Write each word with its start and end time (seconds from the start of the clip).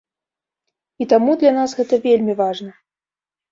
І 1.05 1.07
таму 1.11 1.31
для 1.45 1.53
нас 1.59 1.77
гэта 1.81 2.01
вельмі 2.09 2.33
важна. 2.43 2.71